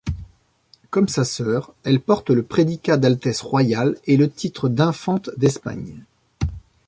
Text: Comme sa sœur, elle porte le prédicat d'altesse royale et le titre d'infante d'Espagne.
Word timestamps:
Comme 0.89 1.07
sa 1.07 1.23
sœur, 1.23 1.75
elle 1.83 1.99
porte 2.01 2.31
le 2.31 2.41
prédicat 2.41 2.97
d'altesse 2.97 3.41
royale 3.41 3.95
et 4.05 4.17
le 4.17 4.31
titre 4.31 4.67
d'infante 4.67 5.29
d'Espagne. 5.37 6.03